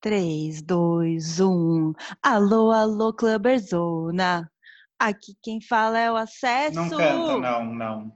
3, 0.00 0.62
2, 0.62 1.40
1. 1.40 1.92
Alô, 2.22 2.70
alô, 2.72 3.12
Clubberzona. 3.12 4.50
Aqui 4.98 5.34
quem 5.42 5.60
fala 5.60 5.98
é 5.98 6.10
o 6.10 6.16
Acesso. 6.16 6.74
Não 6.74 6.88
canta, 6.88 7.38
não, 7.38 7.64
não. 7.66 8.12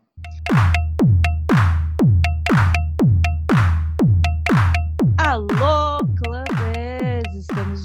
Alô, 5.19 5.84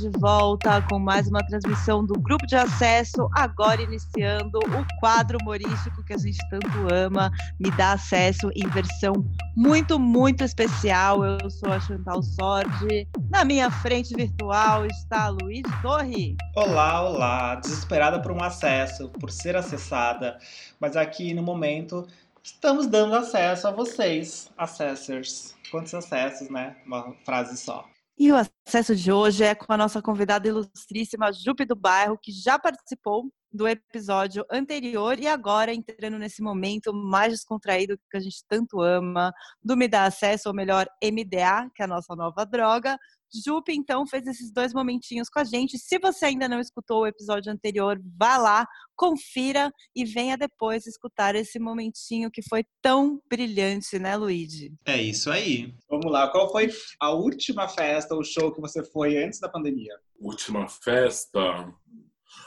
de 0.09 0.19
volta 0.19 0.81
com 0.89 0.97
mais 0.97 1.27
uma 1.27 1.45
transmissão 1.45 2.03
do 2.03 2.19
Grupo 2.19 2.45
de 2.47 2.55
Acesso, 2.55 3.29
agora 3.33 3.81
iniciando 3.81 4.57
o 4.57 4.99
quadro 4.99 5.37
humorístico 5.41 6.03
que 6.03 6.13
a 6.13 6.17
gente 6.17 6.37
tanto 6.49 6.67
ama, 6.93 7.31
Me 7.59 7.69
Dá 7.71 7.93
Acesso, 7.93 8.49
em 8.55 8.67
versão 8.69 9.13
muito, 9.55 9.99
muito 9.99 10.43
especial. 10.43 11.23
Eu 11.23 11.49
sou 11.49 11.71
a 11.71 11.79
Chantal 11.79 12.23
Sordi. 12.23 13.07
Na 13.29 13.45
minha 13.45 13.69
frente 13.69 14.15
virtual 14.15 14.85
está 14.87 15.29
Luiz 15.29 15.63
Torre. 15.81 16.35
Olá, 16.55 17.01
olá. 17.07 17.55
Desesperada 17.55 18.19
por 18.19 18.31
um 18.31 18.43
acesso, 18.43 19.09
por 19.09 19.29
ser 19.29 19.55
acessada, 19.55 20.39
mas 20.79 20.97
aqui 20.97 21.33
no 21.33 21.43
momento 21.43 22.07
estamos 22.41 22.87
dando 22.87 23.15
acesso 23.15 23.67
a 23.67 23.71
vocês, 23.71 24.49
accessors. 24.57 25.55
Quantos 25.69 25.93
acessos, 25.93 26.49
né? 26.49 26.77
Uma 26.83 27.13
frase 27.23 27.55
só. 27.57 27.85
E 28.19 28.33
o 28.33 28.35
acesso 28.35 28.93
de 28.93 29.11
hoje 29.13 29.45
é 29.45 29.55
com 29.55 29.71
a 29.71 29.77
nossa 29.77 30.01
convidada 30.01 30.45
ilustríssima, 30.45 31.31
Jupe 31.31 31.63
do 31.63 31.73
Bairro, 31.73 32.19
que 32.21 32.33
já 32.33 32.59
participou 32.59 33.31
do 33.51 33.67
episódio 33.67 34.45
anterior 34.51 35.19
e 35.19 35.27
agora 35.27 35.73
entrando 35.73 36.17
nesse 36.17 36.41
momento 36.41 36.93
mais 36.93 37.33
descontraído 37.33 37.99
que 38.09 38.17
a 38.17 38.19
gente 38.19 38.43
tanto 38.47 38.81
ama, 38.81 39.33
do 39.63 39.75
Me 39.75 39.87
Dá 39.87 40.05
Acesso, 40.05 40.49
ou 40.49 40.55
melhor, 40.55 40.87
MDA, 41.03 41.69
que 41.73 41.81
é 41.81 41.85
a 41.85 41.87
nossa 41.87 42.15
nova 42.15 42.45
droga, 42.45 42.97
Jupe, 43.31 43.73
então, 43.73 44.07
fez 44.07 44.25
esses 44.25 44.51
dois 44.51 44.73
momentinhos 44.73 45.29
com 45.29 45.39
a 45.39 45.43
gente. 45.43 45.77
Se 45.77 45.99
você 45.99 46.25
ainda 46.25 46.49
não 46.49 46.59
escutou 46.59 47.01
o 47.01 47.07
episódio 47.07 47.51
anterior, 47.51 48.01
vá 48.17 48.37
lá, 48.37 48.67
confira 48.95 49.71
e 49.95 50.03
venha 50.03 50.35
depois 50.35 50.87
escutar 50.87 51.35
esse 51.35 51.59
momentinho 51.59 52.31
que 52.31 52.41
foi 52.41 52.65
tão 52.81 53.21
brilhante, 53.29 53.99
né, 53.99 54.15
Luigi? 54.15 54.73
É 54.85 54.99
isso 54.99 55.29
aí. 55.29 55.75
Vamos 55.87 56.11
lá. 56.11 56.27
Qual 56.31 56.51
foi 56.51 56.69
a 56.99 57.11
última 57.11 57.67
festa 57.67 58.15
ou 58.15 58.23
show 58.23 58.51
que 58.51 58.61
você 58.61 58.83
foi 58.83 59.23
antes 59.23 59.39
da 59.39 59.47
pandemia? 59.47 59.95
Última 60.19 60.67
festa? 60.67 61.71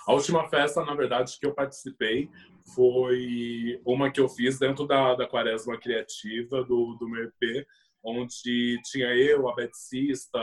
A 0.06 0.12
última 0.12 0.48
festa, 0.48 0.84
na 0.84 0.94
verdade, 0.94 1.36
que 1.38 1.46
eu 1.46 1.54
participei 1.54 2.30
foi 2.74 3.80
uma 3.84 4.10
que 4.10 4.20
eu 4.20 4.28
fiz 4.28 4.58
dentro 4.58 4.86
da, 4.86 5.14
da 5.14 5.28
Quaresma 5.28 5.78
Criativa 5.78 6.64
do, 6.64 6.96
do 6.98 7.08
meu 7.08 7.24
EP, 7.24 7.66
onde 8.04 8.80
tinha 8.84 9.14
eu, 9.14 9.48
a 9.48 9.54
Betsista, 9.54 10.38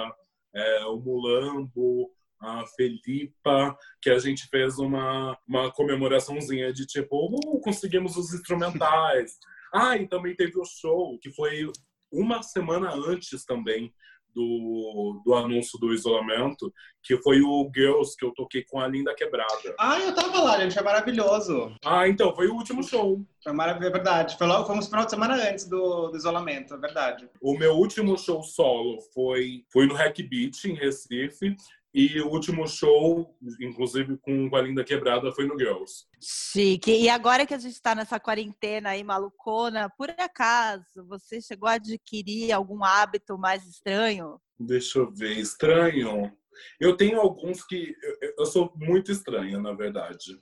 é, 0.53 0.85
o 0.85 0.97
Mulambo, 0.97 2.11
a 2.41 2.65
Felipa, 2.75 3.77
que 4.01 4.09
a 4.09 4.17
gente 4.17 4.47
fez 4.47 4.79
uma, 4.79 5.37
uma 5.47 5.71
comemoraçãozinha 5.71 6.71
de 6.71 6.85
tipo, 6.85 7.35
uh, 7.35 7.61
conseguimos 7.61 8.15
os 8.15 8.33
instrumentais. 8.33 9.37
ah, 9.73 9.97
e 9.97 10.07
também 10.07 10.35
teve 10.35 10.57
o 10.57 10.65
show, 10.65 11.17
que 11.19 11.29
foi 11.31 11.69
uma 12.11 12.41
semana 12.41 12.93
antes 12.93 13.45
também 13.45 13.93
do, 14.33 15.21
do 15.25 15.33
anúncio 15.33 15.79
do 15.79 15.93
isolamento, 15.93 16.73
que 17.01 17.17
foi 17.17 17.41
o 17.41 17.69
Girls, 17.73 18.15
que 18.17 18.25
eu 18.25 18.31
toquei 18.31 18.63
com 18.63 18.79
a 18.79 18.87
Linda 18.87 19.13
Quebrada. 19.15 19.75
Ah, 19.79 19.99
eu 19.99 20.13
tava 20.13 20.41
lá, 20.41 20.59
gente, 20.59 20.73
foi 20.73 20.83
maravilhoso. 20.83 21.75
Ah, 21.83 22.07
então, 22.07 22.35
foi 22.35 22.47
o 22.47 22.55
último 22.55 22.83
show. 22.83 23.21
Foi 23.43 23.53
maravilhoso, 23.53 23.89
é 23.89 23.93
verdade. 23.93 24.37
Foi 24.37 24.47
logo, 24.47 24.65
fomos 24.65 24.87
final 24.87 25.05
de 25.05 25.11
semana 25.11 25.35
antes 25.35 25.67
do, 25.67 26.09
do, 26.09 26.17
isolamento, 26.17 26.73
é 26.73 26.77
verdade. 26.77 27.29
O 27.41 27.57
meu 27.57 27.73
último 27.73 28.17
show 28.17 28.43
solo 28.43 28.99
foi, 29.13 29.63
foi 29.71 29.87
no 29.87 29.95
Hack 29.95 30.17
Beat, 30.23 30.65
em 30.65 30.73
Recife, 30.73 31.55
e 31.93 32.21
o 32.21 32.27
último 32.27 32.67
show, 32.67 33.35
inclusive 33.59 34.17
com 34.17 34.49
a 34.55 34.61
Linda 34.61 34.83
Quebrada, 34.83 35.31
foi 35.31 35.47
no 35.47 35.57
Girls. 35.57 36.05
Chique. 36.21 36.91
E 36.91 37.09
agora 37.09 37.45
que 37.47 37.53
a 37.53 37.57
gente 37.57 37.73
está 37.73 37.95
nessa 37.95 38.19
quarentena 38.19 38.89
aí 38.89 39.03
malucona, 39.03 39.89
por 39.97 40.09
acaso 40.11 41.05
você 41.07 41.41
chegou 41.41 41.67
a 41.67 41.73
adquirir 41.73 42.51
algum 42.51 42.83
hábito 42.83 43.37
mais 43.37 43.65
estranho? 43.65 44.39
Deixa 44.59 44.99
eu 44.99 45.11
ver. 45.11 45.37
Estranho? 45.37 46.31
Eu 46.79 46.95
tenho 46.95 47.19
alguns 47.19 47.65
que. 47.65 47.95
Eu 48.37 48.45
sou 48.45 48.71
muito 48.75 49.11
estranha, 49.11 49.59
na 49.59 49.73
verdade. 49.73 50.39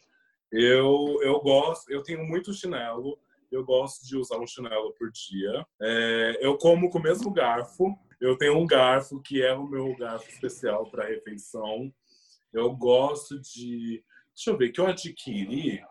Eu, 0.52 1.18
eu 1.22 1.40
gosto, 1.40 1.90
eu 1.92 2.04
tenho 2.04 2.26
muito 2.26 2.54
chinelo. 2.54 3.18
Eu 3.50 3.64
gosto 3.64 4.06
de 4.06 4.18
usar 4.18 4.38
um 4.40 4.48
chinelo 4.48 4.94
por 4.96 5.10
dia. 5.12 5.66
É, 5.82 6.38
eu 6.42 6.58
como 6.58 6.90
com 6.90 7.00
o 7.00 7.04
mesmo 7.04 7.32
garfo. 7.32 7.98
Eu 8.20 8.38
tenho 8.38 8.58
um 8.58 8.66
garfo 8.66 9.22
que 9.22 9.42
é 9.42 9.54
o 9.54 9.68
meu 9.68 9.96
garfo 9.96 10.30
especial 10.30 10.90
para 10.90 11.08
refeição. 11.08 11.94
Eu 12.52 12.76
gosto 12.76 13.40
de. 13.40 14.04
Deixa 14.36 14.52
eu 14.52 14.58
ver, 14.58 14.72
que 14.72 14.80
eu 14.80 14.88
adquiri. 14.88 15.82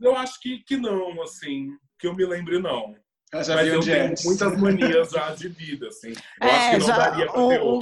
Eu 0.00 0.16
acho 0.16 0.40
que, 0.40 0.62
que 0.64 0.76
não, 0.76 1.22
assim, 1.22 1.68
que 1.98 2.06
eu 2.06 2.14
me 2.14 2.24
lembre, 2.24 2.58
não. 2.58 2.96
Eu 3.32 3.44
já 3.44 3.54
Mas 3.54 3.68
eu 3.68 3.80
tenho 3.80 4.06
antes. 4.06 4.24
muitas 4.24 4.56
manias 4.60 5.10
já 5.10 5.34
de 5.34 5.48
vida, 5.48 5.88
assim. 5.88 6.12
Eu 6.40 6.48
é, 6.48 6.50
acho 6.50 6.70
que 6.70 6.78
não 6.78 6.86
já, 6.86 6.96
daria 6.96 7.26
pra 7.26 7.48
ter 7.48 7.60
o, 7.60 7.78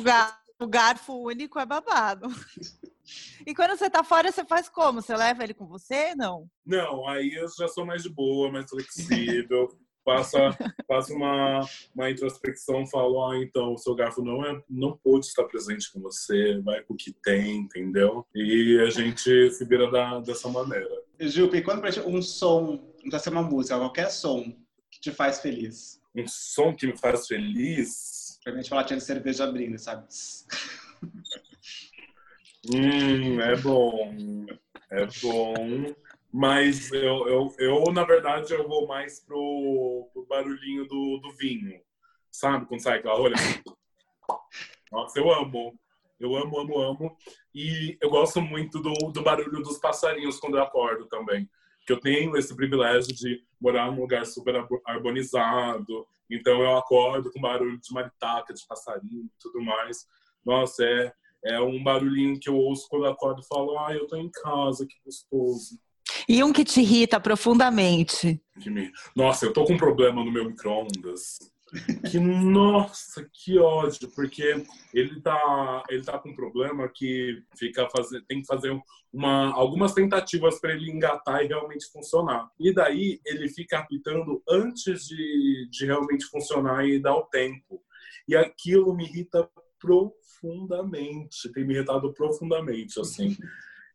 o 0.61 0.69
garfo 0.69 1.15
único 1.15 1.59
é 1.59 1.67
babado. 1.67 2.29
E 3.45 3.55
quando 3.55 3.77
você 3.77 3.91
tá 3.91 4.05
fora, 4.05 4.31
você 4.31 4.45
faz 4.45 4.69
como? 4.69 5.03
Você 5.03 5.17
leva 5.17 5.43
ele 5.43 5.55
com 5.55 5.67
você? 5.67 6.15
Não. 6.15 6.49
Não, 6.65 7.09
aí 7.09 7.33
eu 7.35 7.49
já 7.59 7.67
sou 7.67 7.85
mais 7.85 8.05
de 8.05 8.09
boa, 8.09 8.53
mais 8.53 8.71
flexível 8.71 9.69
passa, 10.11 10.59
passa 10.89 11.15
uma, 11.15 11.61
uma 11.95 12.11
introspecção, 12.11 12.85
fala, 12.87 13.33
ah, 13.33 13.39
então, 13.39 13.75
o 13.75 13.79
seu 13.79 13.95
garfo 13.95 14.23
não, 14.23 14.45
é, 14.45 14.61
não 14.69 14.97
pôde 14.97 15.27
estar 15.27 15.45
presente 15.45 15.93
com 15.93 16.01
você, 16.01 16.61
vai 16.61 16.83
com 16.83 16.95
o 16.95 16.97
que 16.97 17.13
tem, 17.13 17.59
entendeu? 17.59 18.27
E 18.35 18.81
a 18.81 18.91
gente 18.91 19.51
se 19.51 19.65
vira 19.65 19.89
da, 19.91 20.19
dessa 20.19 20.49
maneira. 20.49 20.91
Jupe, 21.21 21.63
quando 21.63 21.85
um 22.07 22.21
som, 22.21 22.73
não 22.73 23.03
precisa 23.03 23.19
ser 23.21 23.31
uma 23.31 23.43
música, 23.43 23.79
qualquer 23.79 24.11
som 24.11 24.53
que 24.91 25.01
te 25.01 25.13
faz 25.13 25.41
feliz? 25.41 26.01
Um 26.15 26.27
som 26.27 26.75
que 26.75 26.87
me 26.87 26.97
faz 26.97 27.29
feliz? 27.29 28.41
Pra 28.43 28.55
gente 28.55 28.69
falar 28.69 28.85
tinha 28.85 28.99
de 28.99 29.05
cerveja 29.05 29.45
abrindo, 29.45 29.79
sabe? 29.79 30.07
hum, 32.75 33.41
é 33.41 33.57
bom. 33.57 34.47
É 34.91 35.07
bom. 35.23 35.95
Mas 36.33 36.93
eu, 36.93 37.27
eu, 37.29 37.55
eu, 37.59 37.93
na 37.93 38.05
verdade, 38.05 38.53
eu 38.53 38.67
vou 38.69 38.87
mais 38.87 39.21
pro, 39.21 40.09
pro 40.13 40.27
barulhinho 40.27 40.87
do, 40.87 41.19
do 41.19 41.33
vinho. 41.33 41.81
Sabe? 42.31 42.67
Quando 42.67 42.81
sai 42.81 42.99
aquela 42.99 43.17
rolha. 43.17 43.35
Nossa, 44.93 45.19
eu 45.19 45.31
amo. 45.33 45.79
Eu 46.21 46.37
amo, 46.37 46.61
amo, 46.61 46.79
amo. 46.79 47.17
E 47.55 47.97
eu 48.01 48.11
gosto 48.11 48.41
muito 48.41 48.81
do, 48.81 48.93
do 49.11 49.23
barulho 49.23 49.63
dos 49.63 49.79
passarinhos 49.79 50.39
quando 50.39 50.57
eu 50.57 50.63
acordo 50.63 51.07
também. 51.07 51.49
Que 51.85 51.93
eu 51.93 51.99
tenho 51.99 52.37
esse 52.37 52.55
privilégio 52.55 53.13
de 53.13 53.43
morar 53.61 53.91
num 53.91 54.01
lugar 54.01 54.25
super 54.25 54.55
arborizado. 54.85 56.07
Então 56.31 56.63
eu 56.63 56.77
acordo 56.77 57.33
com 57.33 57.41
barulho 57.41 57.81
de 57.81 57.93
maritaca, 57.93 58.55
de 58.55 58.65
passarinho 58.67 59.25
e 59.25 59.31
tudo 59.41 59.61
mais. 59.61 60.07
Nossa, 60.45 60.85
é, 60.85 61.13
é 61.45 61.61
um 61.61 61.83
barulhinho 61.83 62.39
que 62.39 62.49
eu 62.49 62.57
ouço 62.57 62.87
quando 62.89 63.07
eu 63.07 63.11
acordo 63.11 63.41
e 63.41 63.47
falo, 63.47 63.79
ah, 63.79 63.95
eu 63.95 64.07
tô 64.07 64.17
em 64.17 64.31
casa, 64.31 64.87
que 64.87 64.95
gostoso. 65.05 65.81
E 66.31 66.45
um 66.45 66.53
que 66.53 66.63
te 66.63 66.81
irrita 66.81 67.19
profundamente? 67.19 68.41
Nossa, 69.17 69.47
eu 69.47 69.53
tô 69.53 69.65
com 69.65 69.73
um 69.73 69.77
problema 69.77 70.25
no 70.25 70.31
meu 70.31 70.45
micro-ondas. 70.45 71.41
Que 72.09 72.21
nossa, 72.21 73.29
que 73.33 73.59
ódio, 73.59 74.09
porque 74.15 74.65
ele 74.95 75.21
tá, 75.21 75.83
ele 75.89 76.05
tá 76.05 76.21
com 76.21 76.29
um 76.29 76.35
problema 76.37 76.89
que 76.89 77.43
fica 77.59 77.89
fazer, 77.91 78.25
tem 78.29 78.43
que 78.43 78.47
fazer 78.47 78.71
uma, 79.13 79.53
algumas 79.53 79.93
tentativas 79.93 80.61
para 80.61 80.73
ele 80.73 80.89
engatar 80.89 81.43
e 81.43 81.49
realmente 81.49 81.91
funcionar. 81.91 82.49
E 82.61 82.73
daí 82.73 83.21
ele 83.27 83.49
fica 83.49 83.81
apitando 83.81 84.41
antes 84.49 85.07
de, 85.09 85.69
de 85.69 85.85
realmente 85.85 86.27
funcionar 86.27 86.87
e 86.87 87.03
dar 87.03 87.17
o 87.17 87.27
tempo. 87.27 87.83
E 88.29 88.37
aquilo 88.37 88.95
me 88.95 89.03
irrita 89.05 89.51
profundamente, 89.81 91.51
tem 91.53 91.67
me 91.67 91.75
irritado 91.75 92.13
profundamente, 92.13 93.01
assim. 93.01 93.37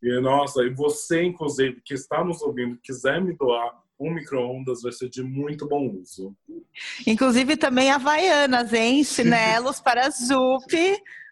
E, 0.06 0.22
nossa, 0.22 0.62
e 0.64 0.70
você, 0.70 1.24
inclusive, 1.24 1.82
que 1.84 1.96
está 1.96 2.24
nos 2.24 2.40
ouvindo, 2.44 2.78
quiser 2.78 3.20
me 3.20 3.34
doar 3.34 3.82
um 4.00 4.14
micro-ondas, 4.14 4.84
vai 4.84 4.92
ser 4.92 5.10
de 5.10 5.24
muito 5.24 5.68
bom 5.68 5.90
uso. 5.90 6.36
Inclusive, 7.08 7.58
também 7.58 7.90
Havaianas, 7.90 8.72
hein? 8.72 9.04
Chinelos 9.04 9.80
para 9.80 10.08
Zup. 10.12 10.72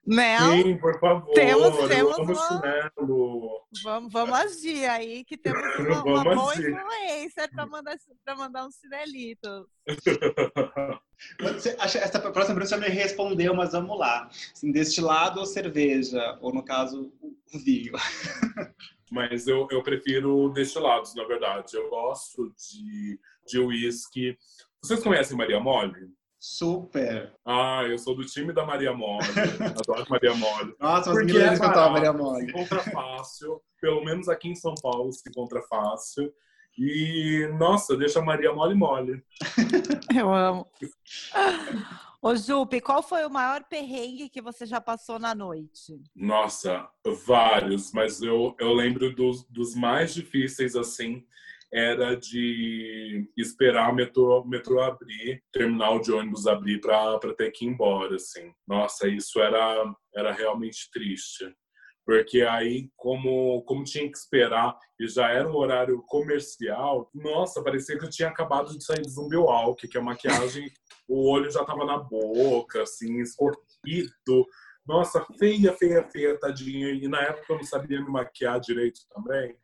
Né? 0.05 0.37
Sim, 0.39 0.77
por 0.77 0.99
favor. 0.99 1.33
Temos, 1.33 1.87
temos 1.87 2.17
uma... 2.17 2.35
chinelo. 2.35 3.61
Vamos, 3.83 4.11
vamos 4.11 4.37
agir 4.37 4.85
aí, 4.85 5.23
que 5.23 5.37
temos 5.37 5.61
uma, 5.79 6.03
uma 6.03 6.35
boa 6.35 6.51
agir. 6.51 6.71
influência 6.71 7.47
para 7.47 7.65
mandar, 7.67 7.97
mandar 8.35 8.65
uns 8.65 8.75
chinelitos. 8.79 9.65
Você, 11.39 11.75
essa 11.79 12.19
próxima 12.19 12.55
pergunta 12.55 12.65
você 12.65 12.77
me 12.77 12.89
respondeu, 12.89 13.53
mas 13.53 13.71
vamos 13.71 13.97
lá. 13.97 14.29
Assim, 14.53 14.71
destilado 14.73 15.39
ou 15.39 15.45
cerveja? 15.45 16.37
Ou, 16.41 16.53
no 16.53 16.63
caso, 16.63 17.13
o 17.57 17.59
vinho? 17.59 17.93
Mas 19.11 19.47
eu, 19.47 19.67
eu 19.69 19.83
prefiro 19.83 20.49
destilados, 20.49 21.13
na 21.15 21.23
verdade. 21.25 21.75
Eu 21.75 21.89
gosto 21.89 22.51
de, 22.57 23.19
de 23.47 23.59
whisky. 23.59 24.37
Vocês 24.81 25.03
conhecem 25.03 25.37
Maria 25.37 25.59
Mole? 25.59 26.11
Super. 26.39 27.33
Ah, 27.45 27.83
eu 27.87 27.97
sou 27.97 28.15
do 28.15 28.25
time 28.25 28.51
da 28.51 28.65
Maria 28.65 28.91
Mole. 28.91 29.25
Adoro 29.79 30.05
Maria 30.09 30.33
Mole. 30.35 30.75
Nossa, 30.81 31.11
as 31.11 31.17
Porque 31.17 31.37
é 31.37 31.57
barato, 31.57 31.91
Maria 31.93 32.11
Mole. 32.11 32.45
Se 32.45 32.51
encontra 32.51 32.79
fácil. 32.79 33.61
Pelo 33.79 34.03
menos 34.03 34.27
aqui 34.27 34.49
em 34.49 34.55
São 34.55 34.75
Paulo 34.81 35.11
se 35.13 35.29
encontra 35.29 35.61
fácil. 35.61 36.33
E, 36.77 37.47
nossa, 37.59 37.95
deixa 37.95 38.19
a 38.19 38.23
Maria 38.23 38.53
mole 38.53 38.75
mole. 38.75 39.23
Eu 40.15 40.33
amo. 40.33 40.67
Ô, 42.21 42.37
Jupe, 42.37 42.79
qual 42.79 43.03
foi 43.03 43.25
o 43.25 43.29
maior 43.29 43.65
perrengue 43.65 44.29
que 44.29 44.41
você 44.41 44.65
já 44.65 44.79
passou 44.79 45.19
na 45.19 45.35
noite? 45.35 46.01
Nossa, 46.15 46.87
vários, 47.27 47.91
mas 47.91 48.21
eu, 48.21 48.55
eu 48.61 48.71
lembro 48.71 49.13
dos, 49.13 49.43
dos 49.49 49.75
mais 49.75 50.13
difíceis, 50.13 50.73
assim, 50.73 51.25
era 51.73 52.15
de 52.15 53.29
esperar 53.35 53.91
o 53.91 53.95
metrô, 53.95 54.45
metrô 54.45 54.79
abrir, 54.79 55.43
terminal 55.51 55.99
de 55.99 56.13
ônibus 56.13 56.47
abrir 56.47 56.79
para 56.79 57.19
ter 57.35 57.51
que 57.51 57.65
ir 57.65 57.69
embora, 57.69 58.15
assim. 58.15 58.53
Nossa, 58.65 59.05
isso 59.09 59.41
era, 59.41 59.93
era 60.15 60.31
realmente 60.31 60.89
triste. 60.93 61.43
Porque 62.05 62.41
aí, 62.41 62.89
como, 62.97 63.61
como 63.63 63.83
tinha 63.83 64.11
que 64.11 64.17
esperar 64.17 64.77
e 64.99 65.07
já 65.07 65.29
era 65.29 65.49
um 65.49 65.55
horário 65.55 66.03
comercial, 66.07 67.09
nossa, 67.13 67.63
parecia 67.63 67.97
que 67.97 68.05
eu 68.05 68.09
tinha 68.09 68.27
acabado 68.27 68.77
de 68.77 68.83
sair 68.83 69.01
de 69.01 69.09
Zumbi 69.09 69.37
Walk, 69.37 69.87
que 69.87 69.97
a 69.97 70.01
maquiagem, 70.01 70.69
o 71.07 71.29
olho 71.31 71.49
já 71.49 71.63
tava 71.63 71.85
na 71.85 71.97
boca, 71.97 72.83
assim, 72.83 73.21
escorrido. 73.21 74.45
Nossa, 74.85 75.25
feia, 75.39 75.73
feia, 75.73 76.03
feia, 76.03 76.37
tadinha. 76.37 76.89
E 76.89 77.07
na 77.07 77.21
época 77.21 77.53
eu 77.53 77.57
não 77.57 77.63
sabia 77.63 78.01
me 78.01 78.09
maquiar 78.09 78.59
direito 78.59 78.99
também. 79.09 79.57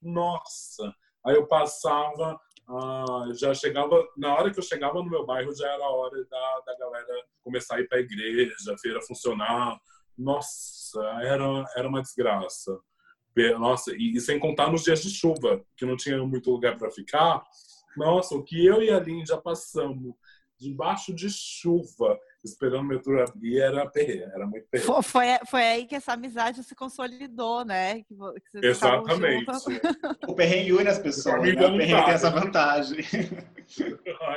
Nossa! 0.00 0.94
Aí 1.24 1.36
eu 1.36 1.46
passava, 1.46 2.40
ah, 2.68 3.26
já 3.34 3.52
chegava, 3.52 4.02
na 4.16 4.34
hora 4.34 4.50
que 4.50 4.58
eu 4.58 4.64
chegava 4.64 4.94
no 4.94 5.10
meu 5.10 5.26
bairro, 5.26 5.54
já 5.54 5.68
era 5.68 5.84
a 5.84 5.90
hora 5.90 6.24
da, 6.24 6.60
da 6.66 6.78
galera 6.78 7.24
começar 7.42 7.76
a 7.76 7.80
ir 7.80 7.88
pra 7.88 8.00
igreja, 8.00 8.72
a 8.72 8.78
feira 8.78 9.00
funcionar. 9.02 9.78
Nossa, 10.16 11.00
era, 11.22 11.64
era 11.76 11.88
uma 11.88 12.02
desgraça. 12.02 12.78
Nossa, 13.58 13.92
e, 13.96 14.14
e 14.16 14.20
sem 14.20 14.38
contar 14.38 14.70
nos 14.70 14.82
dias 14.82 15.02
de 15.02 15.10
chuva, 15.10 15.64
que 15.76 15.86
não 15.86 15.96
tinha 15.96 16.22
muito 16.24 16.50
lugar 16.50 16.76
para 16.76 16.90
ficar. 16.90 17.42
Nossa, 17.96 18.34
o 18.34 18.42
que 18.42 18.64
eu 18.64 18.82
e 18.82 18.90
a 18.90 18.98
Lin 18.98 19.24
já 19.24 19.36
passamos 19.36 20.14
debaixo 20.62 21.12
de 21.12 21.28
chuva, 21.28 22.18
esperando 22.44 22.82
o 22.82 22.88
metrô 22.88 23.20
abrir, 23.20 23.58
era 23.58 23.88
perreira, 23.88 24.30
era 24.34 24.46
muito 24.46 24.66
perreira. 24.68 25.02
Foi, 25.02 25.26
foi, 25.48 25.62
aí 25.62 25.86
que 25.86 25.96
essa 25.96 26.12
amizade 26.12 26.62
se 26.62 26.74
consolidou, 26.74 27.64
né? 27.64 28.02
Que, 28.02 28.14
que 28.50 28.66
Exatamente. 28.66 29.46
O 30.28 30.34
perrengue 30.34 30.72
une 30.72 30.88
as 30.88 30.98
pessoas, 30.98 31.42
né? 31.42 31.52
O 31.52 31.76
perrengue 31.76 32.04
tem 32.04 32.14
essa 32.14 32.30
vantagem. 32.30 32.98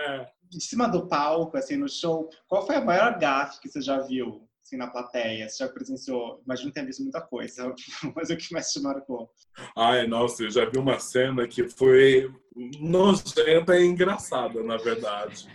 É. 0.07 0.27
Em 0.53 0.59
cima 0.59 0.87
do 0.87 1.07
palco, 1.07 1.57
assim, 1.57 1.75
no 1.75 1.89
show, 1.89 2.29
qual 2.47 2.65
foi 2.65 2.75
a 2.75 2.81
maior 2.81 3.19
gafe 3.19 3.59
que 3.59 3.67
você 3.67 3.81
já 3.81 3.99
viu, 3.99 4.44
assim, 4.65 4.77
na 4.77 4.87
plateia? 4.87 5.47
Você 5.47 5.63
já 5.63 5.71
presenciou? 5.71 6.41
Imagino 6.43 6.69
que 6.69 6.73
tenha 6.73 6.85
visto 6.85 7.03
muita 7.03 7.21
coisa, 7.21 7.73
mas 8.15 8.29
o 8.29 8.35
que 8.35 8.51
mais 8.51 8.71
te 8.71 8.81
marcou? 8.81 9.29
Ai, 9.77 10.07
nossa, 10.07 10.43
eu 10.43 10.49
já 10.49 10.65
vi 10.65 10.79
uma 10.79 10.99
cena 10.99 11.47
que 11.47 11.69
foi 11.69 12.33
nojenta 12.79 13.77
e 13.79 13.85
engraçada, 13.85 14.63
na 14.63 14.77
verdade. 14.77 15.47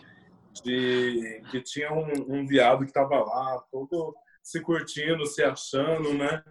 De 0.65 1.43
que 1.51 1.61
tinha 1.61 1.93
um, 1.93 2.41
um 2.41 2.47
viado 2.47 2.87
que 2.87 2.93
tava 2.93 3.17
lá, 3.17 3.63
todo 3.71 4.15
se 4.43 4.61
curtindo, 4.61 5.27
se 5.27 5.43
achando, 5.43 6.15
né? 6.15 6.43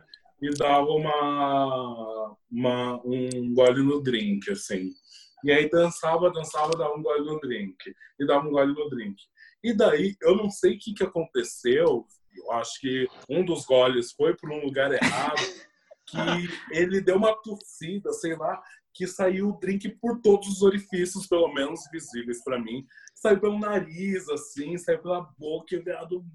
E 0.41 0.50
dava 0.55 0.88
uma, 0.88 2.35
uma 2.50 3.01
um 3.05 3.53
gole 3.53 3.83
no 3.83 4.01
drink, 4.01 4.50
assim. 4.51 4.91
E 5.44 5.51
aí 5.51 5.69
dançava, 5.69 6.31
dançava, 6.31 6.71
dava 6.77 6.95
um 6.95 7.03
gole 7.03 7.25
no 7.25 7.39
drink. 7.39 7.75
E 8.19 8.25
dava 8.25 8.47
um 8.47 8.51
gole 8.51 8.73
no 8.73 8.89
drink. 8.89 9.15
E 9.62 9.73
daí, 9.73 10.15
eu 10.21 10.35
não 10.35 10.50
sei 10.50 10.75
o 10.75 10.79
que, 10.79 10.94
que 10.94 11.03
aconteceu. 11.03 12.05
Acho 12.51 12.80
que 12.80 13.07
um 13.30 13.44
dos 13.44 13.65
goles 13.65 14.12
foi 14.12 14.36
para 14.36 14.53
um 14.53 14.62
lugar 14.63 14.91
errado. 14.91 15.41
Que 16.06 16.50
ele 16.71 17.01
deu 17.01 17.18
uma 17.18 17.36
tossida, 17.36 18.12
sei 18.13 18.36
lá, 18.36 18.59
que 18.94 19.06
saiu 19.06 19.50
o 19.50 19.59
drink 19.59 19.89
por 20.01 20.19
todos 20.21 20.47
os 20.47 20.62
orifícios, 20.63 21.27
pelo 21.27 21.53
menos 21.53 21.81
visíveis 21.91 22.44
para 22.44 22.59
mim. 22.59 22.86
Saiu 23.13 23.39
pelo 23.39 23.59
nariz, 23.59 24.27
assim, 24.27 24.77
saiu 24.77 25.01
pela 25.01 25.21
boca, 25.38 25.77
o 25.77 25.83
viado 25.83 26.25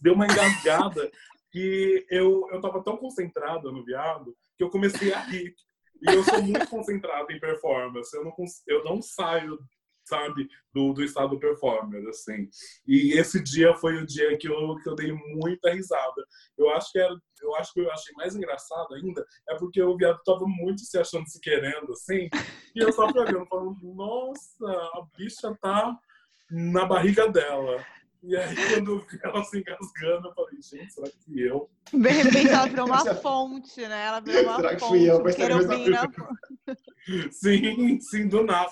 deu 0.00 0.14
uma 0.14 0.26
engasgada 0.26 1.10
que 1.50 2.04
eu, 2.10 2.48
eu 2.50 2.60
tava 2.60 2.82
tão 2.82 2.96
concentrada 2.96 3.70
no 3.70 3.84
viado 3.84 4.36
que 4.56 4.64
eu 4.64 4.70
comecei 4.70 5.12
a 5.12 5.20
rir. 5.20 5.54
E 6.02 6.12
eu 6.12 6.22
sou 6.24 6.42
muito 6.42 6.68
concentrado 6.68 7.32
em 7.32 7.40
performance. 7.40 8.14
Eu 8.14 8.24
não, 8.24 8.34
eu 8.66 8.84
não 8.84 9.00
saio, 9.00 9.58
sabe, 10.04 10.48
do, 10.72 10.92
do 10.92 11.02
estado 11.02 11.38
performer, 11.38 12.06
assim. 12.08 12.48
E 12.86 13.12
esse 13.18 13.42
dia 13.42 13.74
foi 13.74 13.96
o 13.96 14.06
dia 14.06 14.36
que 14.36 14.48
eu, 14.48 14.76
que 14.82 14.88
eu 14.88 14.94
dei 14.94 15.12
muita 15.12 15.72
risada. 15.72 16.24
Eu 16.58 16.70
acho 16.70 16.92
que 16.92 16.98
era, 16.98 17.14
eu 17.42 17.54
acho 17.56 17.72
que 17.72 17.80
eu 17.80 17.90
achei 17.90 18.14
mais 18.16 18.34
engraçado 18.36 18.94
ainda 18.94 19.24
é 19.48 19.56
porque 19.56 19.82
o 19.82 19.96
viado 19.96 20.20
tava 20.24 20.44
muito 20.46 20.80
se 20.82 20.98
achando, 20.98 21.28
se 21.28 21.40
querendo, 21.40 21.92
assim. 21.92 22.28
E 22.74 22.82
eu 22.82 22.92
só 22.92 23.08
fui 23.10 23.20
olhando, 23.20 23.46
falando, 23.46 23.76
nossa, 23.94 24.66
a 24.66 25.06
bicha 25.16 25.56
tá 25.60 25.96
na 26.50 26.84
barriga 26.86 27.28
dela. 27.28 27.84
E 28.26 28.34
aí, 28.34 28.54
quando 28.72 28.92
eu 28.92 29.00
vi 29.00 29.18
ela 29.22 29.44
se 29.44 29.58
engasgando, 29.58 30.28
eu 30.28 30.34
falei, 30.34 30.54
gente, 30.62 30.94
será 30.94 31.10
que 31.10 31.24
fui 31.24 31.40
eu? 31.46 31.70
De 31.92 32.08
repente 32.08 32.48
ela 32.48 32.66
virou 32.66 32.86
uma 32.86 33.04
fonte, 33.16 33.80
né? 33.86 34.06
Ela 34.06 34.20
virou 34.20 34.42
uma 34.44 34.56
Será 34.56 34.74
que 34.74 34.80
fonte. 34.80 34.88
fui 34.98 35.10
eu? 35.10 35.18
um 35.18 35.22
Vai 35.22 35.32
ser 35.32 35.52
a 35.52 35.56
mesma 35.56 35.76
querubim 35.76 35.90
na- 35.90 37.30
Sim, 37.30 38.00
sim, 38.00 38.28
do 38.28 38.42
nada. 38.44 38.70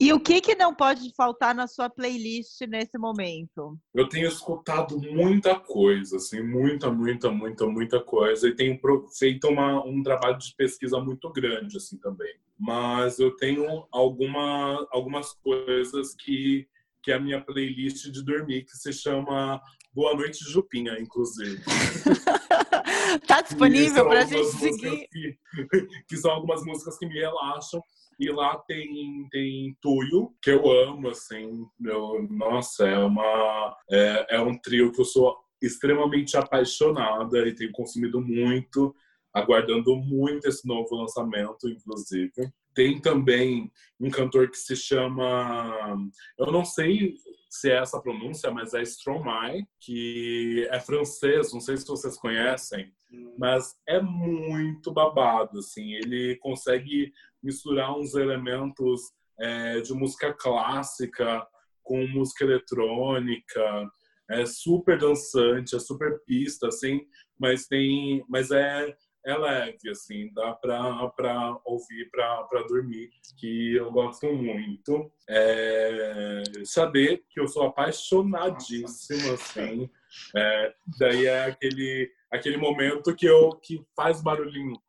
E 0.00 0.12
o 0.12 0.20
que, 0.20 0.40
que 0.40 0.54
não 0.54 0.72
pode 0.72 1.12
faltar 1.16 1.52
na 1.52 1.66
sua 1.66 1.90
playlist 1.90 2.60
nesse 2.68 2.96
momento? 2.96 3.76
Eu 3.92 4.08
tenho 4.08 4.28
escutado 4.28 4.96
muita 4.96 5.58
coisa, 5.58 6.18
assim, 6.18 6.40
muita, 6.40 6.88
muita, 6.88 7.32
muita, 7.32 7.66
muita 7.66 8.00
coisa. 8.00 8.48
E 8.48 8.54
tenho 8.54 8.78
feito 9.18 9.48
uma, 9.48 9.84
um 9.84 10.00
trabalho 10.00 10.38
de 10.38 10.54
pesquisa 10.54 11.00
muito 11.00 11.32
grande, 11.32 11.78
assim, 11.78 11.98
também. 11.98 12.32
Mas 12.56 13.18
eu 13.18 13.34
tenho 13.34 13.88
alguma, 13.90 14.86
algumas 14.92 15.32
coisas 15.32 16.14
que, 16.14 16.68
que 17.02 17.10
é 17.10 17.16
a 17.16 17.20
minha 17.20 17.40
playlist 17.40 18.08
de 18.08 18.24
dormir, 18.24 18.66
que 18.66 18.76
se 18.76 18.92
chama 18.92 19.60
Boa 19.92 20.14
Noite 20.14 20.44
Jupinha, 20.44 20.96
inclusive. 21.00 21.60
tá 23.26 23.40
disponível 23.40 24.08
pra 24.08 24.24
gente 24.24 24.46
seguir? 24.46 25.08
Que 26.06 26.16
são 26.16 26.30
algumas 26.30 26.64
músicas 26.64 26.96
que 26.96 27.06
me 27.06 27.18
relaxam. 27.18 27.82
E 28.18 28.30
lá 28.30 28.58
tem, 28.66 29.28
tem 29.30 29.76
Tuyo, 29.80 30.34
que 30.42 30.50
eu 30.50 30.68
amo, 30.68 31.08
assim. 31.08 31.64
Eu, 31.84 32.26
nossa, 32.28 32.86
é, 32.86 32.98
uma, 32.98 33.76
é, 33.90 34.36
é 34.36 34.40
um 34.40 34.58
trio 34.58 34.90
que 34.90 35.00
eu 35.00 35.04
sou 35.04 35.36
extremamente 35.62 36.36
apaixonada 36.36 37.46
e 37.46 37.54
tenho 37.54 37.70
consumido 37.70 38.20
muito, 38.20 38.94
aguardando 39.32 39.94
muito 39.96 40.48
esse 40.48 40.66
novo 40.66 40.96
lançamento, 40.96 41.68
inclusive. 41.68 42.52
Tem 42.74 43.00
também 43.00 43.70
um 44.00 44.10
cantor 44.10 44.50
que 44.50 44.58
se 44.58 44.74
chama. 44.74 45.96
Eu 46.36 46.50
não 46.50 46.64
sei 46.64 47.14
se 47.48 47.70
é 47.70 47.76
essa 47.76 48.00
pronúncia, 48.00 48.50
mas 48.50 48.74
é 48.74 48.82
Stromae, 48.82 49.64
que 49.80 50.66
é 50.70 50.80
francês, 50.80 51.52
não 51.52 51.60
sei 51.60 51.76
se 51.76 51.86
vocês 51.86 52.16
conhecem 52.16 52.92
mas 53.38 53.76
é 53.86 54.00
muito 54.00 54.92
babado, 54.92 55.58
assim. 55.58 55.92
Ele 55.94 56.36
consegue 56.36 57.12
misturar 57.42 57.96
uns 57.96 58.14
elementos 58.14 59.00
é, 59.38 59.80
de 59.80 59.92
música 59.92 60.32
clássica 60.32 61.46
com 61.82 62.06
música 62.08 62.44
eletrônica. 62.44 63.90
É 64.30 64.44
super 64.44 64.98
dançante, 64.98 65.74
é 65.74 65.78
super 65.78 66.22
pista, 66.26 66.68
assim, 66.68 67.00
mas 67.38 67.66
tem, 67.66 68.24
mas 68.28 68.50
é 68.50 68.94
é 69.28 69.36
leve, 69.36 69.90
assim, 69.90 70.32
dá 70.32 70.54
pra, 70.54 71.08
pra 71.10 71.58
ouvir 71.64 72.08
pra, 72.10 72.44
pra 72.44 72.62
dormir, 72.62 73.10
que 73.36 73.76
eu 73.76 73.90
gosto 73.90 74.32
muito. 74.32 75.10
É, 75.28 76.42
Xadê, 76.64 77.22
que 77.28 77.38
eu 77.38 77.46
sou 77.46 77.64
apaixonadíssimo, 77.64 79.34
assim. 79.34 79.90
É, 80.34 80.74
daí 80.98 81.26
é 81.26 81.44
aquele, 81.44 82.10
aquele 82.30 82.56
momento 82.56 83.14
que 83.14 83.26
eu 83.26 83.50
que 83.50 83.84
faz 83.94 84.22
barulhinho 84.22 84.80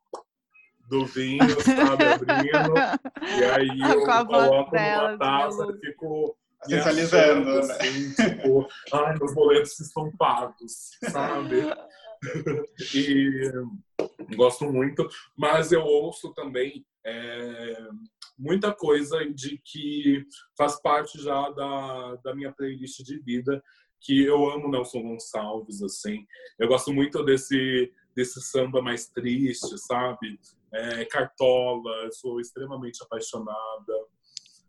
do 0.90 1.06
vinho, 1.06 1.48
sabe, 1.62 2.04
abrindo, 2.04 2.74
e 3.38 3.44
aí 3.44 3.80
eu 3.92 4.04
Com 4.04 4.10
a 4.10 4.24
voz 4.24 4.48
coloco 4.48 4.70
dela, 4.72 5.12
numa 5.12 5.18
taça 5.18 5.66
e 5.70 5.86
fico 5.86 6.36
me 6.68 6.76
né? 6.76 7.58
assim, 7.58 8.12
tipo, 8.12 8.68
ai, 8.92 9.16
meus 9.16 9.34
boletos 9.34 9.80
estão 9.80 10.10
pagos, 10.18 10.90
sabe? 11.10 11.62
e 12.94 13.50
gosto 14.36 14.70
muito, 14.70 15.08
mas 15.38 15.72
eu 15.72 15.82
ouço 15.82 16.34
também 16.34 16.84
é, 17.06 17.88
muita 18.36 18.74
coisa 18.74 19.24
de 19.32 19.58
que 19.64 20.24
faz 20.58 20.80
parte 20.82 21.22
já 21.22 21.48
da, 21.50 22.16
da 22.16 22.34
minha 22.34 22.52
playlist 22.52 23.02
de 23.04 23.18
vida, 23.20 23.62
que 24.00 24.22
eu 24.24 24.50
amo 24.50 24.70
Nelson 24.70 25.02
Gonçalves, 25.02 25.82
assim. 25.82 26.26
Eu 26.58 26.68
gosto 26.68 26.92
muito 26.92 27.22
desse, 27.22 27.92
desse 28.14 28.40
samba 28.40 28.82
mais 28.82 29.06
triste, 29.06 29.78
sabe? 29.78 30.38
É, 30.72 31.04
Cartola, 31.06 32.10
sou 32.12 32.40
extremamente 32.40 33.02
apaixonada. 33.02 33.92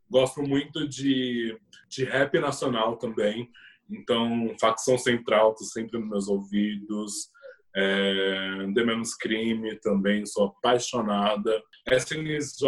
Gosto 0.10 0.42
muito 0.42 0.88
de, 0.88 1.58
de 1.90 2.04
rap 2.04 2.38
nacional 2.40 2.98
também. 2.98 3.50
Então, 3.90 4.56
Facção 4.60 4.98
Central 4.98 5.54
tá 5.54 5.66
sempre 5.66 6.00
nos 6.00 6.10
meus 6.10 6.28
ouvidos. 6.28 7.30
É, 7.76 8.68
The 8.74 8.84
Menos 8.84 9.16
Crime 9.16 9.80
também, 9.80 10.26
sou 10.26 10.48
apaixonada. 10.48 11.62
SNJ, 11.90 12.68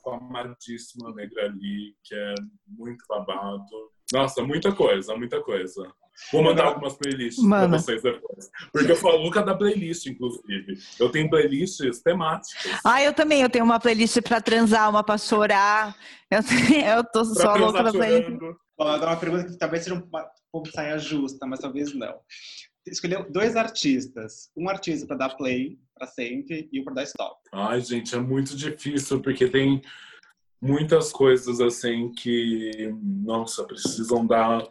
com 0.00 0.10
a 0.10 0.16
amadíssima 0.16 1.14
Negra 1.14 1.48
Lee, 1.48 1.94
que 2.04 2.14
é 2.14 2.34
muito 2.66 3.04
babado. 3.08 3.92
Nossa, 4.14 4.42
muita 4.42 4.72
coisa, 4.72 5.16
muita 5.16 5.42
coisa. 5.42 5.92
Vou 6.32 6.42
mandar 6.42 6.66
algumas 6.66 6.96
playlists 6.96 7.42
Mano. 7.42 7.70
pra 7.70 7.78
vocês 7.78 8.00
depois. 8.00 8.48
Porque 8.72 8.92
eu 8.92 8.96
falo 8.96 9.28
cada 9.30 9.56
playlist, 9.56 10.06
inclusive. 10.06 10.78
Eu 11.00 11.10
tenho 11.10 11.28
playlists 11.28 12.00
temáticas. 12.00 12.80
Ah, 12.84 13.02
eu 13.02 13.12
também. 13.12 13.42
Eu 13.42 13.50
tenho 13.50 13.64
uma 13.64 13.80
playlist 13.80 14.20
pra 14.22 14.40
transar, 14.40 14.88
uma 14.88 15.02
pra 15.02 15.18
chorar. 15.18 15.96
Eu, 16.30 16.38
eu 16.96 17.04
tô 17.04 17.22
pra 17.24 17.42
só 17.42 17.56
louca 17.56 17.82
na 17.82 17.90
playlist. 17.90 18.38
Bom, 18.78 18.88
agora 18.88 19.10
uma 19.10 19.16
pergunta 19.16 19.44
que 19.46 19.58
talvez 19.58 19.82
seja 19.82 19.96
um 19.96 20.08
pouco 20.52 20.70
saia 20.70 20.98
justa, 20.98 21.46
mas 21.46 21.58
talvez 21.58 21.92
não. 21.94 22.14
Escolheu 22.86 23.26
dois 23.30 23.56
artistas. 23.56 24.50
Um 24.56 24.68
artista 24.68 25.06
para 25.06 25.16
dar 25.16 25.36
play 25.36 25.76
para 25.96 26.06
sempre 26.06 26.68
e 26.72 26.80
um 26.80 26.84
para 26.84 26.94
dar 26.94 27.02
stop. 27.04 27.36
Ai, 27.52 27.80
gente, 27.80 28.14
é 28.14 28.18
muito 28.18 28.56
difícil 28.56 29.20
porque 29.20 29.48
tem 29.48 29.82
muitas 30.64 31.12
coisas 31.12 31.60
assim 31.60 32.10
que, 32.10 32.90
nossa, 33.02 33.64
precisam 33.64 34.26
dar 34.26 34.66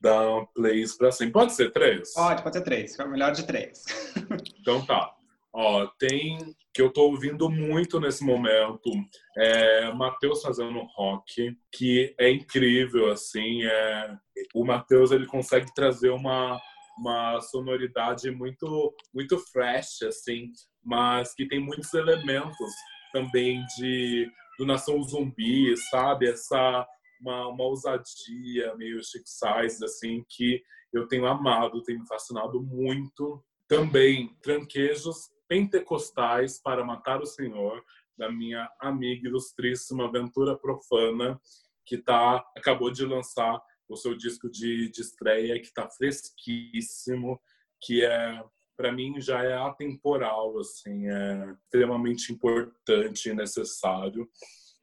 dar 0.00 0.46
plays 0.54 0.96
para 0.96 1.10
sempre. 1.10 1.32
Pode 1.32 1.52
ser 1.52 1.72
três? 1.72 2.14
Pode, 2.14 2.42
pode 2.42 2.56
ser 2.56 2.62
três. 2.62 2.98
É 2.98 3.04
o 3.04 3.10
melhor 3.10 3.32
de 3.32 3.44
três. 3.46 3.84
então 4.60 4.84
tá. 4.86 5.12
Ó, 5.52 5.86
tem 5.98 6.38
que 6.72 6.80
eu 6.80 6.92
tô 6.92 7.06
ouvindo 7.10 7.50
muito 7.50 7.98
nesse 7.98 8.22
momento 8.22 8.90
é 9.36 9.92
Matheus 9.92 10.40
fazendo 10.40 10.78
rock, 10.94 11.56
que 11.72 12.14
é 12.16 12.30
incrível 12.30 13.10
assim, 13.10 13.64
é 13.64 14.16
o 14.54 14.64
Matheus 14.64 15.10
ele 15.10 15.26
consegue 15.26 15.74
trazer 15.74 16.10
uma 16.10 16.60
uma 16.96 17.40
sonoridade 17.40 18.30
muito 18.30 18.94
muito 19.12 19.38
fresh 19.38 20.02
assim, 20.02 20.52
mas 20.84 21.34
que 21.34 21.48
tem 21.48 21.58
muitos 21.58 21.92
elementos 21.94 22.70
também 23.12 23.64
de 23.76 24.30
do 24.58 24.66
Nação 24.66 25.02
Zumbi, 25.02 25.76
sabe? 25.90 26.28
Essa 26.28 26.86
uma, 27.20 27.48
uma 27.48 27.64
ousadia 27.64 28.74
meio 28.76 29.02
chic 29.02 29.24
size, 29.26 29.84
assim, 29.84 30.24
que 30.28 30.62
eu 30.92 31.06
tenho 31.06 31.26
amado, 31.26 31.82
tenho 31.82 32.00
me 32.00 32.06
fascinado 32.06 32.60
muito. 32.62 33.44
Também 33.66 34.34
tranquejos 34.42 35.30
pentecostais 35.46 36.60
para 36.60 36.84
matar 36.84 37.20
o 37.20 37.26
Senhor, 37.26 37.82
da 38.16 38.30
minha 38.30 38.68
amiga 38.80 39.28
ilustríssima 39.28 40.06
Aventura 40.06 40.56
Profana, 40.56 41.40
que 41.86 41.98
tá, 41.98 42.44
acabou 42.56 42.90
de 42.90 43.04
lançar 43.04 43.60
o 43.88 43.96
seu 43.96 44.14
disco 44.14 44.50
de, 44.50 44.90
de 44.90 45.00
estreia, 45.00 45.58
que 45.58 45.66
está 45.66 45.88
fresquíssimo, 45.88 47.40
que 47.80 48.04
é 48.04 48.42
para 48.78 48.92
mim 48.92 49.20
já 49.20 49.42
é 49.42 49.54
atemporal, 49.54 50.56
assim, 50.60 51.08
é 51.08 51.52
extremamente 51.64 52.32
importante 52.32 53.28
e 53.28 53.34
necessário. 53.34 54.30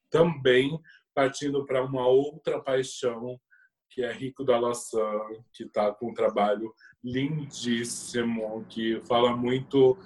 Também 0.09 0.77
partindo 1.13 1.65
para 1.65 1.81
uma 1.81 2.05
outra 2.05 2.59
paixão, 2.59 3.39
que 3.89 4.03
é 4.03 4.11
Rico 4.11 4.43
da 4.43 4.59
Laçã, 4.59 5.09
que 5.53 5.63
está 5.63 5.93
com 5.93 6.09
um 6.09 6.13
trabalho 6.13 6.73
lindíssimo, 7.01 8.65
que 8.67 8.99
fala 9.07 9.33
muito 9.33 9.97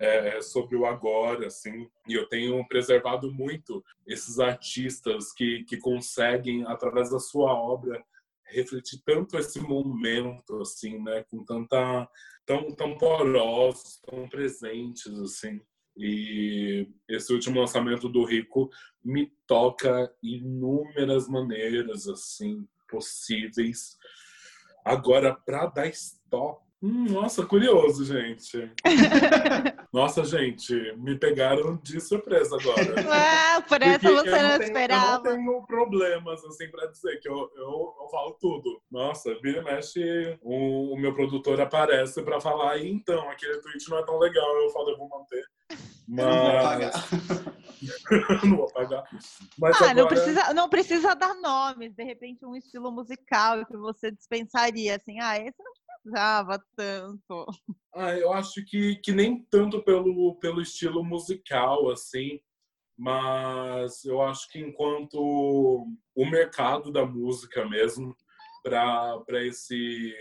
é, 0.00 0.42
sobre 0.42 0.76
o 0.76 0.84
agora, 0.84 1.46
assim. 1.46 1.88
E 2.08 2.14
eu 2.14 2.28
tenho 2.28 2.66
preservado 2.66 3.32
muito 3.32 3.84
esses 4.04 4.40
artistas 4.40 5.32
que, 5.32 5.62
que 5.62 5.76
conseguem, 5.76 6.66
através 6.66 7.10
da 7.10 7.20
sua 7.20 7.54
obra, 7.54 8.04
refletir 8.48 9.00
tanto 9.04 9.36
esse 9.38 9.60
momento, 9.60 10.60
assim, 10.60 11.02
né? 11.02 11.24
Com 11.30 11.44
tanta... 11.44 12.08
tão, 12.44 12.74
tão 12.74 12.96
porosos, 12.98 14.00
tão 14.04 14.28
presentes, 14.28 15.12
assim. 15.20 15.60
E 15.96 16.86
esse 17.08 17.32
último 17.32 17.58
lançamento 17.58 18.08
do 18.08 18.24
Rico 18.24 18.70
me 19.02 19.32
toca 19.46 20.12
inúmeras 20.22 21.26
maneiras 21.26 22.06
assim 22.06 22.68
possíveis. 22.86 23.96
Agora, 24.84 25.34
para 25.34 25.66
dar 25.66 25.88
stop 25.88 26.65
Hum, 26.82 27.06
nossa, 27.10 27.44
curioso, 27.44 28.04
gente. 28.04 28.70
nossa, 29.92 30.24
gente, 30.24 30.74
me 30.98 31.18
pegaram 31.18 31.76
de 31.82 31.98
surpresa 32.00 32.54
agora. 32.54 32.94
Ah, 33.10 33.62
por 33.62 33.80
essa 33.80 33.98
você 33.98 34.30
não, 34.30 34.42
não 34.42 34.58
tenho, 34.58 34.62
esperava. 34.62 35.28
Eu 35.28 35.36
não 35.36 35.44
tenho 35.44 35.66
problemas, 35.66 36.44
assim, 36.44 36.70
pra 36.70 36.86
dizer 36.86 37.18
que 37.20 37.28
eu, 37.28 37.50
eu, 37.56 37.94
eu 38.00 38.08
falo 38.10 38.36
tudo. 38.38 38.82
Nossa, 38.90 39.34
vira 39.40 39.60
e 39.60 39.64
mexe, 39.64 40.38
o, 40.42 40.92
o 40.92 40.98
meu 40.98 41.14
produtor 41.14 41.58
aparece 41.60 42.22
pra 42.22 42.40
falar, 42.40 42.78
então, 42.78 43.30
aquele 43.30 43.58
tweet 43.60 43.88
não 43.88 43.98
é 43.98 44.04
tão 44.04 44.18
legal. 44.18 44.62
Eu 44.62 44.70
falo, 44.70 44.90
eu 44.90 44.98
vou 44.98 45.08
manter. 45.08 45.44
Mas... 46.08 46.92
Não 47.82 47.96
vou 48.06 48.22
pagar. 48.22 48.44
não 48.44 48.56
vou 48.56 48.72
pagar. 48.72 49.04
Mas 49.58 49.76
ah, 49.76 49.90
agora... 49.90 49.94
não, 49.94 50.08
precisa, 50.08 50.54
não 50.54 50.68
precisa 50.68 51.14
dar 51.14 51.34
nomes. 51.34 51.94
De 51.94 52.04
repente, 52.04 52.46
um 52.46 52.56
estilo 52.56 52.90
musical 52.90 53.66
que 53.66 53.76
você 53.76 54.10
dispensaria, 54.10 54.96
assim, 54.96 55.18
ah, 55.20 55.36
esse 55.36 55.62
não 55.62 55.72
precisava 56.06 56.62
tanto. 56.76 57.46
Ah, 57.94 58.16
eu 58.16 58.32
acho 58.32 58.64
que, 58.64 58.96
que 58.96 59.12
nem 59.12 59.42
tanto 59.50 59.82
pelo, 59.82 60.36
pelo 60.36 60.60
estilo 60.60 61.04
musical, 61.04 61.90
assim, 61.90 62.40
mas 62.96 64.04
eu 64.04 64.22
acho 64.22 64.48
que 64.50 64.58
enquanto 64.60 65.86
o 66.14 66.26
mercado 66.26 66.92
da 66.92 67.04
música 67.04 67.68
mesmo, 67.68 68.16
para 68.62 69.44
esse 69.44 70.14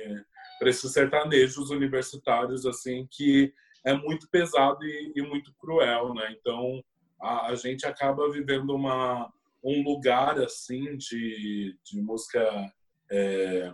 esses 0.62 0.94
sertanejos 0.94 1.70
universitários 1.70 2.66
assim 2.66 3.08
que 3.12 3.54
é 3.84 3.94
muito 3.94 4.30
pesado 4.30 4.84
e, 4.84 5.14
e 5.16 5.22
muito 5.22 5.54
cruel 5.60 6.14
né 6.14 6.36
então 6.40 6.84
a, 7.20 7.48
a, 7.48 7.56
gente 7.56 7.86
acaba 7.86 8.32
vivendo 8.32 8.74
uma 8.74 9.32
um 9.64 9.84
lugar 9.84 10.40
assim 10.40 10.96
de, 10.96 11.76
de 11.84 12.00
música 12.02 12.72
é, 13.12 13.74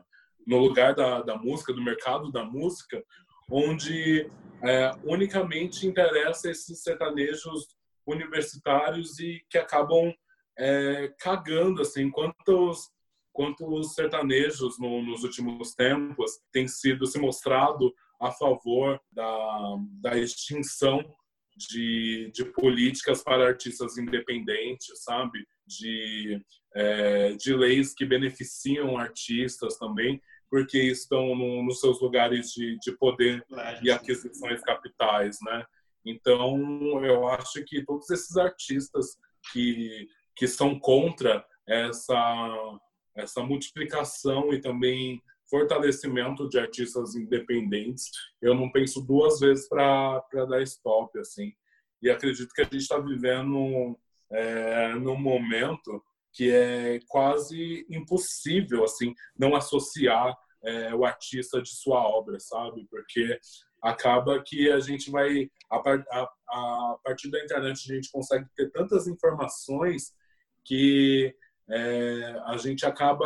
no 0.51 0.57
lugar 0.57 0.93
da, 0.93 1.21
da 1.21 1.37
música, 1.37 1.71
do 1.71 1.81
mercado 1.81 2.29
da 2.29 2.43
música, 2.43 3.01
onde 3.49 4.29
é, 4.61 4.91
unicamente 5.05 5.87
interessa 5.87 6.51
esses 6.51 6.83
sertanejos 6.83 7.69
universitários 8.05 9.17
e 9.17 9.41
que 9.49 9.57
acabam 9.57 10.13
é, 10.59 11.07
cagando, 11.17 11.81
assim, 11.81 12.11
quantos, 12.11 12.89
quantos 13.31 13.95
sertanejos 13.95 14.77
no, 14.77 15.01
nos 15.01 15.23
últimos 15.23 15.73
tempos 15.73 16.31
têm 16.51 16.67
sido 16.67 17.07
se 17.07 17.17
mostrado 17.17 17.93
a 18.19 18.29
favor 18.29 18.99
da, 19.09 19.77
da 20.01 20.17
extinção 20.17 21.01
de, 21.55 22.29
de 22.33 22.43
políticas 22.43 23.23
para 23.23 23.47
artistas 23.47 23.97
independentes, 23.97 25.01
sabe? 25.01 25.47
De, 25.65 26.43
é, 26.75 27.31
de 27.35 27.53
leis 27.53 27.93
que 27.93 28.05
beneficiam 28.05 28.97
artistas 28.97 29.77
também 29.77 30.21
porque 30.51 30.77
estão 30.77 31.33
no, 31.33 31.63
nos 31.63 31.79
seus 31.79 32.01
lugares 32.01 32.51
de, 32.51 32.77
de 32.79 32.91
poder 32.97 33.43
e 33.81 33.89
aquisições 33.89 34.61
capitais, 34.61 35.37
né? 35.41 35.65
Então, 36.05 37.03
eu 37.05 37.25
acho 37.29 37.63
que 37.63 37.85
todos 37.85 38.09
esses 38.09 38.35
artistas 38.35 39.17
que, 39.53 40.09
que 40.35 40.47
são 40.47 40.77
contra 40.77 41.45
essa, 41.65 42.79
essa 43.15 43.41
multiplicação 43.41 44.53
e 44.53 44.59
também 44.59 45.21
fortalecimento 45.49 46.49
de 46.49 46.59
artistas 46.59 47.15
independentes, 47.15 48.09
eu 48.41 48.53
não 48.53 48.69
penso 48.69 49.01
duas 49.01 49.39
vezes 49.39 49.69
para 49.69 50.21
dar 50.49 50.61
stop, 50.63 51.17
assim. 51.17 51.53
E 52.01 52.09
acredito 52.09 52.53
que 52.53 52.61
a 52.61 52.65
gente 52.65 52.77
está 52.77 52.99
vivendo 52.99 53.97
é, 54.29 54.95
num 54.95 55.17
momento 55.17 56.03
que 56.33 56.51
é 56.51 56.99
quase 57.07 57.85
impossível 57.89 58.83
assim 58.83 59.13
não 59.37 59.55
associar 59.55 60.35
é, 60.63 60.93
o 60.93 61.03
artista 61.03 61.61
de 61.61 61.69
sua 61.69 61.99
obra, 61.99 62.39
sabe? 62.39 62.85
Porque 62.89 63.39
acaba 63.81 64.41
que 64.45 64.69
a 64.71 64.79
gente 64.79 65.09
vai 65.09 65.49
a, 65.69 65.77
a, 65.77 66.29
a, 66.49 66.97
partir 67.03 67.31
da 67.31 67.43
internet 67.43 67.91
a 67.91 67.95
gente 67.95 68.11
consegue 68.11 68.45
ter 68.55 68.69
tantas 68.71 69.07
informações 69.07 70.13
que 70.63 71.35
é, 71.69 72.35
a 72.45 72.57
gente 72.57 72.85
acaba 72.85 73.25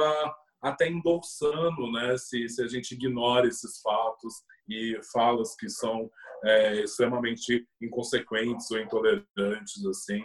até 0.61 0.87
endolçando, 0.87 1.91
né? 1.91 2.17
Se, 2.17 2.47
se 2.49 2.63
a 2.63 2.67
gente 2.67 2.93
ignora 2.93 3.47
esses 3.47 3.81
fatos 3.81 4.33
e 4.67 4.99
falas 5.13 5.55
que 5.55 5.69
são 5.69 6.09
é, 6.43 6.81
extremamente 6.81 7.67
inconsequentes 7.81 8.69
ou 8.71 8.79
intolerantes, 8.79 9.85
assim. 9.85 10.23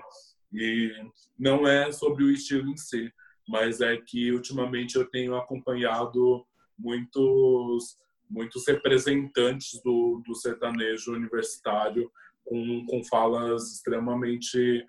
E 0.52 0.92
não 1.38 1.66
é 1.66 1.92
sobre 1.92 2.24
o 2.24 2.30
estilo 2.30 2.68
em 2.70 2.76
si, 2.76 3.12
mas 3.48 3.80
é 3.80 3.96
que 3.96 4.32
ultimamente 4.32 4.96
eu 4.96 5.08
tenho 5.08 5.36
acompanhado 5.36 6.44
muitos 6.78 7.98
muitos 8.28 8.64
representantes 8.66 9.82
do, 9.82 10.22
do 10.24 10.36
sertanejo 10.36 11.12
universitário 11.12 12.08
com, 12.44 12.86
com 12.86 13.04
falas 13.04 13.72
extremamente 13.72 14.86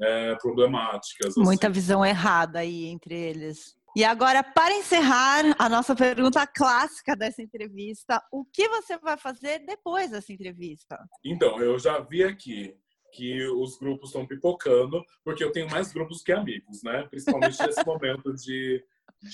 é, 0.00 0.36
problemáticas. 0.36 1.34
Muita 1.36 1.66
assim. 1.66 1.74
visão 1.74 2.06
errada 2.06 2.60
aí 2.60 2.86
entre 2.86 3.14
eles. 3.14 3.76
E 3.96 4.04
agora, 4.04 4.42
para 4.42 4.74
encerrar 4.74 5.54
a 5.56 5.68
nossa 5.68 5.94
pergunta 5.94 6.44
clássica 6.46 7.14
dessa 7.14 7.40
entrevista, 7.40 8.20
o 8.32 8.44
que 8.44 8.68
você 8.68 8.98
vai 8.98 9.16
fazer 9.16 9.60
depois 9.60 10.10
dessa 10.10 10.32
entrevista? 10.32 10.98
Então, 11.24 11.60
eu 11.60 11.78
já 11.78 12.00
vi 12.00 12.24
aqui 12.24 12.76
que 13.14 13.46
os 13.46 13.78
grupos 13.78 14.08
estão 14.08 14.26
pipocando, 14.26 15.02
porque 15.22 15.44
eu 15.44 15.52
tenho 15.52 15.70
mais 15.70 15.92
grupos 15.92 16.22
que 16.22 16.32
amigos, 16.32 16.82
né? 16.82 17.06
Principalmente 17.08 17.60
nesse 17.64 17.84
momento 17.86 18.34
de, 18.34 18.84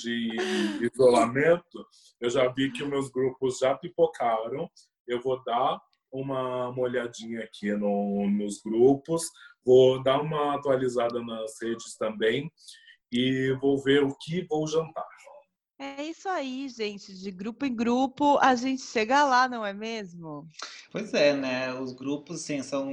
de 0.02 0.88
isolamento. 0.92 1.86
Eu 2.20 2.28
já 2.28 2.46
vi 2.48 2.70
que 2.70 2.82
os 2.82 2.88
meus 2.88 3.10
grupos 3.10 3.58
já 3.58 3.74
pipocaram. 3.74 4.70
Eu 5.06 5.20
vou 5.20 5.42
dar 5.42 5.80
uma, 6.12 6.68
uma 6.68 6.82
olhadinha 6.82 7.42
aqui 7.42 7.72
no, 7.72 8.28
nos 8.28 8.60
grupos, 8.60 9.22
vou 9.64 10.02
dar 10.02 10.20
uma 10.20 10.54
atualizada 10.54 11.22
nas 11.22 11.60
redes 11.62 11.96
também 11.96 12.50
e 13.12 13.56
vou 13.60 13.82
ver 13.82 14.04
o 14.04 14.14
que 14.20 14.46
vou 14.48 14.66
jantar. 14.66 15.06
É 15.82 16.02
isso 16.02 16.28
aí, 16.28 16.68
gente. 16.68 17.10
De 17.14 17.30
grupo 17.30 17.64
em 17.64 17.74
grupo, 17.74 18.38
a 18.42 18.54
gente 18.54 18.82
chega 18.82 19.24
lá, 19.24 19.48
não 19.48 19.64
é 19.64 19.72
mesmo? 19.72 20.46
Pois 20.92 21.14
é, 21.14 21.32
né? 21.32 21.72
Os 21.72 21.94
grupos, 21.94 22.42
sim, 22.42 22.62
são. 22.62 22.92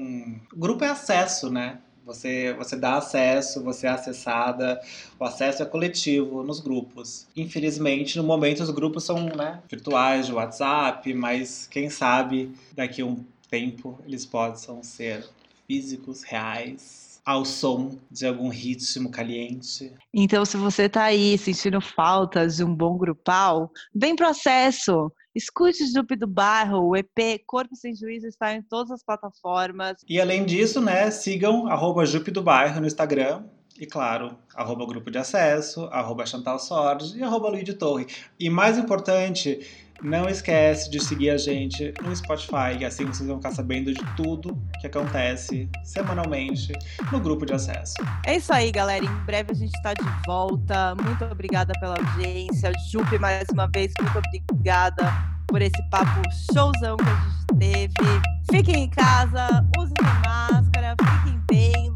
O 0.53 0.58
grupo 0.58 0.86
é 0.86 0.88
acesso, 0.88 1.50
né? 1.50 1.82
Você, 2.06 2.53
você 2.53 2.77
dá 2.77 2.96
acesso, 2.96 3.62
você 3.62 3.88
é 3.88 3.89
acessada, 3.89 4.79
o 5.20 5.25
acesso 5.25 5.62
é 5.62 5.65
coletivo 5.65 6.41
nos 6.44 6.62
grupos. 6.62 7.27
Infelizmente, 7.36 8.17
no 8.17 8.24
momento, 8.24 8.63
os 8.63 8.70
grupos 8.70 9.03
são 9.03 9.25
né, 9.25 9.62
virtuais, 9.70 10.25
de 10.25 10.32
WhatsApp, 10.32 11.13
mas 11.13 11.67
quem 11.67 11.89
sabe 11.89 12.56
daqui 12.72 13.01
a 13.01 13.06
um 13.06 13.25
tempo 13.50 14.00
eles 14.06 14.25
possam 14.25 14.82
ser 14.82 15.27
físicos, 15.67 16.24
reais 16.24 17.07
ao 17.27 17.43
som 17.43 18.00
de 18.10 18.25
algum 18.25 18.48
ritmo 18.48 19.12
caliente. 19.12 19.93
Então, 20.13 20.46
se 20.46 20.55
você 20.55 20.84
está 20.84 21.03
aí 21.03 21.38
sentindo 21.38 21.81
falta 21.81 22.48
de 22.48 22.63
um 22.63 22.74
bom 22.74 22.98
grupal, 22.98 23.69
vem 23.93 24.15
processo. 24.15 25.12
Escute 25.36 25.86
Jupe 25.91 26.15
do 26.15 26.25
Bairro, 26.25 26.88
o 26.88 26.96
EP 26.96 27.43
Corpo 27.46 27.75
Sem 27.75 27.93
Juízo 27.93 28.27
está 28.27 28.53
em 28.53 28.62
todas 28.62 28.91
as 28.91 29.03
plataformas. 29.03 29.98
E 30.07 30.22
além 30.22 30.46
disso, 30.46 30.79
né, 30.79 31.12
sigam 31.12 31.67
arroba 31.67 32.05
Jupe 32.05 32.31
do 32.31 32.41
Bairro 32.41 32.79
no 32.79 32.88
Instagram. 32.88 33.43
E 33.79 33.86
claro, 33.86 34.36
arroba 34.55 34.88
grupo 34.88 35.12
de 35.12 35.19
acesso, 35.19 35.86
arroba 35.91 36.25
Chantal 36.25 36.57
Sorge 36.57 37.17
e 37.17 37.24
arroba 37.24 37.50
Luiz 37.50 37.63
de 37.63 37.74
Torre. 37.74 38.07
E 38.39 38.50
mais 38.50 38.77
importante, 38.77 39.60
não 40.01 40.27
esquece 40.27 40.89
de 40.89 41.00
seguir 41.00 41.29
a 41.31 41.38
gente 41.38 41.93
no 42.03 42.15
Spotify, 42.15 42.84
assim 42.86 43.05
vocês 43.05 43.27
vão 43.27 43.38
ficar 43.38 43.51
sabendo 43.51 43.93
de 43.93 44.03
tudo 44.15 44.57
que 44.79 44.88
acontece 44.88 45.69
semanalmente 45.84 46.74
no 47.12 47.19
grupo 47.19 47.46
de 47.46 47.53
acesso. 47.53 47.96
É 48.25 48.38
isso 48.38 48.53
aí, 48.53 48.72
galera. 48.72 49.03
Em 49.05 49.25
breve 49.25 49.51
a 49.51 49.55
gente 49.55 49.74
está 49.75 49.93
de 49.93 50.05
volta. 50.25 50.96
Muito 50.96 51.25
obrigada 51.25 51.74
pela 51.79 51.96
audiência. 51.98 52.72
Jupe, 52.91 53.17
mais 53.17 53.46
uma 53.51 53.67
vez, 53.67 53.91
muito 54.01 54.17
obrigada 54.17 55.12
por 55.48 55.62
esse 55.62 55.81
papo 55.89 56.22
showzão 56.53 56.98
que 56.98 57.05
a 57.10 57.15
gente 57.15 57.60
teve. 57.60 58.22
Fiquem 58.51 58.84
em 58.84 58.89
casa, 58.89 59.65
usem 59.77 59.93
a 60.01 60.27
máscara, 60.27 60.96
fiquem 61.01 61.39
bem, 61.50 61.93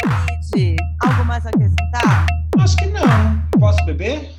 Luiz. 0.56 0.76
Algo 1.04 1.26
mais 1.26 1.46
a 1.46 1.52
questão? 1.52 1.71
acho 2.72 2.78
que 2.78 2.86
não. 2.88 3.60
Posso 3.60 3.84
beber? 3.86 4.32